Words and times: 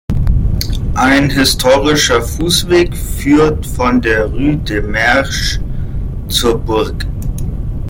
Ein 0.95 1.29
historischer 1.29 2.23
Fußweg 2.23 2.97
führt 2.97 3.63
von 3.67 4.01
der 4.01 4.25
Rue 4.25 4.57
de 4.57 4.81
Mersch 4.81 5.59
zur 6.27 6.57
Burg. 6.57 7.05